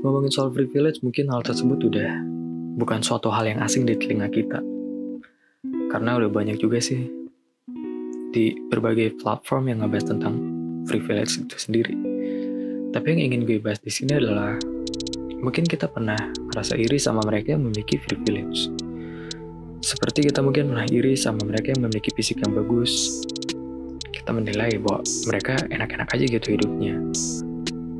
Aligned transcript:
Ngomongin 0.00 0.32
soal 0.32 0.48
privilege, 0.48 1.04
mungkin 1.04 1.28
hal 1.28 1.44
tersebut 1.44 1.76
udah 1.92 2.24
bukan 2.80 3.04
suatu 3.04 3.28
hal 3.28 3.44
yang 3.44 3.60
asing 3.60 3.84
di 3.84 4.00
telinga 4.00 4.32
kita. 4.32 4.64
Karena 5.92 6.16
udah 6.16 6.32
banyak 6.32 6.56
juga 6.56 6.80
sih 6.80 7.04
di 8.32 8.56
berbagai 8.72 9.20
platform 9.20 9.68
yang 9.68 9.84
ngebahas 9.84 10.16
tentang 10.16 10.40
privilege 10.88 11.36
itu 11.44 11.56
sendiri. 11.60 11.92
Tapi 12.96 13.06
yang 13.12 13.28
ingin 13.28 13.44
gue 13.44 13.60
bahas 13.60 13.76
di 13.84 13.92
sini 13.92 14.16
adalah 14.16 14.56
mungkin 15.36 15.68
kita 15.68 15.84
pernah 15.92 16.16
merasa 16.48 16.80
iri 16.80 16.96
sama 16.96 17.20
mereka 17.20 17.52
yang 17.52 17.68
memiliki 17.68 18.00
privilege. 18.00 18.72
Seperti 19.84 20.32
kita 20.32 20.40
mungkin 20.40 20.72
pernah 20.72 20.88
iri 20.88 21.12
sama 21.12 21.44
mereka 21.44 21.76
yang 21.76 21.84
memiliki 21.84 22.08
fisik 22.16 22.40
yang 22.40 22.56
bagus. 22.56 23.20
Kita 24.00 24.32
menilai 24.32 24.80
bahwa 24.80 25.04
mereka 25.28 25.60
enak-enak 25.68 26.08
aja 26.08 26.24
gitu 26.24 26.56
hidupnya. 26.56 26.96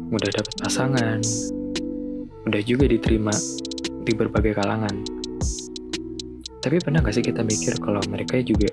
Mudah 0.09 0.30
dapat 0.32 0.55
pasangan, 0.64 1.20
udah 2.49 2.62
juga 2.65 2.89
diterima 2.89 3.33
di 4.05 4.12
berbagai 4.17 4.57
kalangan. 4.57 4.95
Tapi 6.61 6.77
pernah 6.80 7.01
gak 7.01 7.16
sih 7.16 7.25
kita 7.25 7.41
mikir 7.41 7.80
kalau 7.80 8.01
mereka 8.09 8.37
juga 8.45 8.69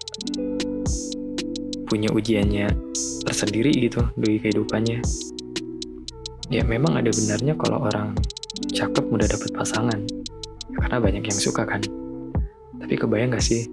punya 1.88 2.12
ujiannya 2.12 2.68
tersendiri 3.24 3.72
gitu 3.76 4.04
dari 4.20 4.40
kehidupannya? 4.44 5.00
Ya 6.52 6.64
memang 6.64 6.96
ada 7.00 7.12
benarnya 7.12 7.56
kalau 7.60 7.88
orang 7.88 8.16
cakep 8.72 9.04
mudah 9.08 9.28
dapat 9.28 9.52
pasangan. 9.56 10.00
Karena 10.78 10.98
banyak 11.00 11.24
yang 11.28 11.40
suka 11.40 11.64
kan. 11.64 11.84
Tapi 12.80 12.94
kebayang 12.96 13.36
gak 13.36 13.44
sih 13.44 13.68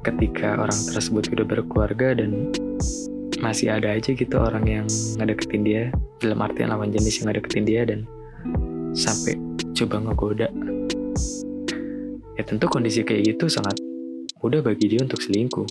ketika 0.00 0.56
orang 0.56 0.78
tersebut 0.90 1.28
udah 1.34 1.46
berkeluarga 1.46 2.16
dan 2.16 2.48
masih 3.40 3.72
ada 3.72 3.96
aja 3.96 4.12
gitu 4.12 4.36
orang 4.36 4.64
yang 4.68 4.86
ngedeketin 5.16 5.62
dia 5.64 5.82
dalam 6.20 6.40
artian 6.44 6.72
lawan 6.72 6.92
jenis 6.92 7.20
yang 7.20 7.32
ngedeketin 7.32 7.64
dia 7.64 7.82
dan 7.88 8.04
sampai 8.94 9.38
coba 9.74 9.96
ngegoda. 10.02 10.48
Ya 12.36 12.42
tentu 12.42 12.66
kondisi 12.72 13.04
kayak 13.04 13.36
gitu 13.36 13.52
sangat 13.52 13.76
mudah 14.40 14.64
bagi 14.64 14.88
dia 14.88 15.04
untuk 15.04 15.20
selingkuh. 15.20 15.68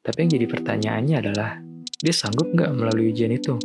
Tapi 0.00 0.16
yang 0.24 0.30
jadi 0.32 0.46
pertanyaannya 0.48 1.16
adalah, 1.20 1.60
dia 2.00 2.14
sanggup 2.14 2.48
nggak 2.52 2.72
melalui 2.72 3.12
ujian 3.12 3.32
itu? 3.32 3.56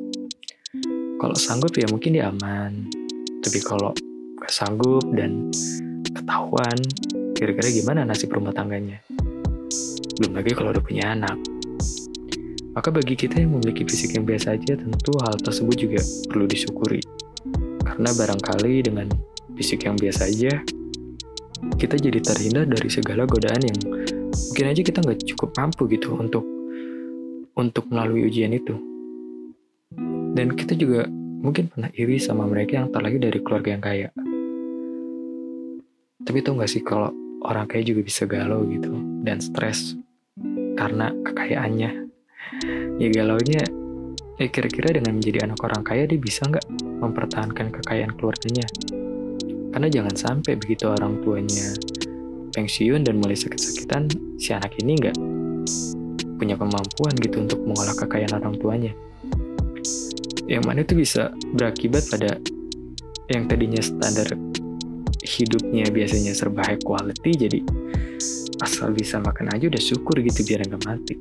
Kalau 1.15 1.35
sanggup 1.35 1.71
ya 1.79 1.87
mungkin 1.87 2.15
dia 2.15 2.27
aman. 2.27 2.91
Tapi 3.39 3.59
kalau 3.63 3.95
nggak 4.39 4.51
sanggup 4.51 5.03
dan 5.15 5.51
ketahuan, 6.11 6.75
kira-kira 7.35 7.71
gimana 7.71 8.03
nasib 8.03 8.31
rumah 8.35 8.51
tangganya? 8.51 8.99
Belum 10.19 10.31
lagi 10.35 10.51
kalau 10.55 10.71
udah 10.75 10.83
punya 10.83 11.15
anak. 11.15 11.35
Maka 12.75 12.91
bagi 12.91 13.15
kita 13.15 13.39
yang 13.39 13.55
memiliki 13.55 13.87
fisik 13.87 14.19
yang 14.19 14.27
biasa 14.27 14.59
aja, 14.59 14.75
tentu 14.75 15.11
hal 15.23 15.39
tersebut 15.39 15.75
juga 15.79 15.99
perlu 16.27 16.43
disyukuri. 16.43 16.99
Karena 17.95 18.11
barangkali 18.11 18.73
dengan 18.83 19.07
fisik 19.55 19.87
yang 19.87 19.95
biasa 19.95 20.27
aja, 20.27 20.51
kita 21.79 21.95
jadi 21.95 22.19
terhindar 22.19 22.67
dari 22.67 22.91
segala 22.91 23.23
godaan 23.23 23.63
yang 23.63 23.79
mungkin 24.51 24.65
aja 24.67 24.81
kita 24.83 24.99
nggak 24.99 25.23
cukup 25.31 25.55
mampu 25.55 25.87
gitu 25.87 26.11
untuk 26.19 26.43
untuk 27.55 27.87
melalui 27.87 28.27
ujian 28.27 28.51
itu. 28.51 28.75
Dan 30.35 30.59
kita 30.59 30.75
juga 30.75 31.07
mungkin 31.39 31.71
pernah 31.71 31.87
iri 31.95 32.19
sama 32.19 32.43
mereka 32.43 32.83
yang 32.83 32.91
terlahir 32.91 33.23
dari 33.23 33.39
keluarga 33.39 33.69
yang 33.71 33.83
kaya. 33.83 34.09
Tapi 36.25 36.37
tau 36.43 36.59
gak 36.59 36.67
sih 36.67 36.83
kalau 36.83 37.15
orang 37.47 37.69
kaya 37.69 37.85
juga 37.87 38.03
bisa 38.03 38.27
galau 38.27 38.67
gitu 38.67 38.91
dan 39.23 39.39
stres 39.39 39.95
karena 40.75 41.15
kekayaannya. 41.23 41.91
Ya 42.99 43.07
galaunya 43.07 43.63
ya 44.35 44.47
kira-kira 44.51 44.99
dengan 44.99 45.15
menjadi 45.15 45.47
anak 45.47 45.63
orang 45.63 45.83
kaya 45.87 46.03
dia 46.03 46.19
bisa 46.19 46.43
nggak 46.43 46.67
mempertahankan 46.99 47.71
kekayaan 47.71 48.13
keluarganya. 48.15 48.65
Karena 49.75 49.87
jangan 49.91 50.15
sampai 50.15 50.55
begitu 50.55 50.87
orang 50.87 51.19
tuanya 51.19 51.75
pensiun 52.55 53.03
dan 53.03 53.19
mulai 53.19 53.35
sakit-sakitan, 53.35 54.07
si 54.39 54.55
anak 54.55 54.71
ini 54.79 54.95
nggak 54.95 55.17
punya 56.39 56.55
kemampuan 56.55 57.11
gitu 57.19 57.43
untuk 57.43 57.59
mengolah 57.67 57.95
kekayaan 57.95 58.39
orang 58.39 58.55
tuanya. 58.55 58.93
Yang 60.47 60.63
mana 60.63 60.79
itu 60.85 60.93
bisa 60.95 61.33
berakibat 61.51 62.07
pada 62.07 62.39
yang 63.27 63.49
tadinya 63.49 63.81
standar 63.81 64.29
hidupnya 65.25 65.89
biasanya 65.89 66.37
serba 66.37 66.61
high 66.69 66.77
quality 66.85 67.33
jadi 67.33 67.59
asal 68.61 68.93
bisa 68.93 69.17
makan 69.17 69.49
aja 69.57 69.65
udah 69.65 69.81
syukur 69.81 70.21
gitu 70.21 70.45
biar 70.45 70.63
nggak 70.69 70.83
mati. 70.85 71.15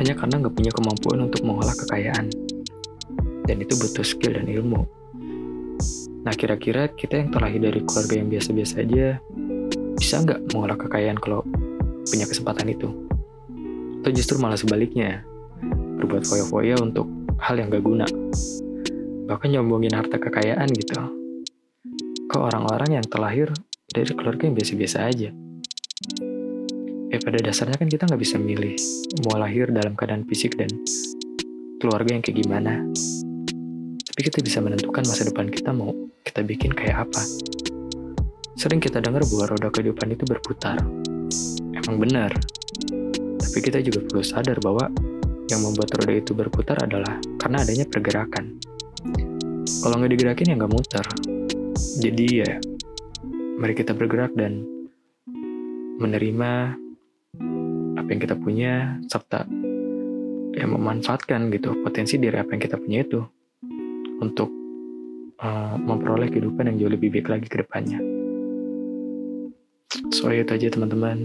Hanya 0.00 0.16
karena 0.16 0.40
nggak 0.40 0.54
punya 0.56 0.72
kemampuan 0.72 1.28
untuk 1.28 1.44
mengolah 1.44 1.76
kekayaan 1.76 2.32
dan 3.44 3.56
itu 3.62 3.76
butuh 3.76 4.04
skill 4.04 4.36
dan 4.36 4.48
ilmu. 4.48 4.84
Nah 6.20 6.34
kira-kira 6.36 6.92
kita 6.92 7.16
yang 7.16 7.32
terlahir 7.32 7.60
dari 7.60 7.80
keluarga 7.80 8.14
yang 8.20 8.28
biasa-biasa 8.28 8.74
aja 8.84 9.06
bisa 9.96 10.14
nggak 10.20 10.52
mengolah 10.52 10.76
kekayaan 10.76 11.16
kalau 11.16 11.44
punya 12.08 12.26
kesempatan 12.28 12.68
itu? 12.72 12.88
Atau 14.00 14.10
justru 14.16 14.40
malah 14.40 14.56
sebaliknya, 14.56 15.24
berbuat 16.00 16.24
foya-foya 16.24 16.80
untuk 16.80 17.04
hal 17.36 17.60
yang 17.60 17.68
gak 17.68 17.84
guna. 17.84 18.08
Bahkan 19.28 19.48
nyombongin 19.52 19.92
harta 19.92 20.16
kekayaan 20.16 20.68
gitu. 20.72 20.96
Ke 22.26 22.36
orang-orang 22.40 23.00
yang 23.00 23.04
terlahir 23.04 23.52
dari 23.90 24.12
keluarga 24.16 24.48
yang 24.48 24.56
biasa-biasa 24.56 24.98
aja. 25.04 25.30
Eh 27.10 27.18
pada 27.18 27.38
dasarnya 27.42 27.76
kan 27.76 27.90
kita 27.90 28.06
nggak 28.06 28.22
bisa 28.22 28.38
milih 28.38 28.78
mau 29.26 29.34
lahir 29.34 29.66
dalam 29.74 29.98
keadaan 29.98 30.22
fisik 30.30 30.54
dan 30.54 30.70
keluarga 31.82 32.14
yang 32.14 32.22
kayak 32.22 32.38
gimana. 32.38 32.86
Tapi 34.20 34.36
kita 34.36 34.44
bisa 34.44 34.60
menentukan 34.60 35.00
masa 35.08 35.24
depan 35.24 35.48
kita 35.48 35.72
mau 35.72 35.96
kita 36.20 36.44
bikin 36.44 36.76
kayak 36.76 37.08
apa. 37.08 37.24
Sering 38.52 38.76
kita 38.76 39.00
dengar 39.00 39.24
bahwa 39.24 39.56
roda 39.56 39.72
kehidupan 39.72 40.12
itu 40.12 40.28
berputar. 40.28 40.76
Emang 41.72 41.96
benar. 41.96 42.28
Tapi 43.40 43.58
kita 43.64 43.80
juga 43.80 44.04
perlu 44.04 44.20
sadar 44.20 44.60
bahwa 44.60 44.92
yang 45.48 45.64
membuat 45.64 45.96
roda 45.96 46.12
itu 46.12 46.36
berputar 46.36 46.84
adalah 46.84 47.16
karena 47.40 47.64
adanya 47.64 47.88
pergerakan. 47.88 48.60
Kalau 49.80 49.96
nggak 49.96 50.12
digerakin 50.12 50.52
ya 50.52 50.54
nggak 50.60 50.72
muter. 50.76 51.06
Jadi 52.04 52.26
ya, 52.44 52.60
mari 53.56 53.72
kita 53.72 53.96
bergerak 53.96 54.36
dan 54.36 54.68
menerima 55.96 56.76
apa 57.96 58.08
yang 58.12 58.20
kita 58.20 58.36
punya 58.36 59.00
serta 59.08 59.48
ya 60.52 60.68
memanfaatkan 60.68 61.48
gitu 61.56 61.72
potensi 61.80 62.20
dari 62.20 62.36
apa 62.36 62.52
yang 62.52 62.60
kita 62.60 62.76
punya 62.76 63.00
itu 63.00 63.39
untuk 64.20 64.52
uh, 65.40 65.76
memperoleh 65.80 66.28
kehidupan 66.28 66.68
yang 66.70 66.76
jauh 66.86 66.92
lebih 66.92 67.08
baik 67.10 67.28
lagi 67.32 67.46
ke 67.48 67.64
depannya. 67.64 67.98
So 70.14 70.30
itu 70.30 70.52
aja 70.52 70.68
teman-teman. 70.70 71.18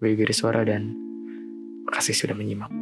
Gue 0.00 0.16
Giri 0.16 0.32
Suara 0.32 0.64
dan 0.64 0.96
makasih 1.84 2.16
sudah 2.16 2.34
menyimak. 2.34 2.72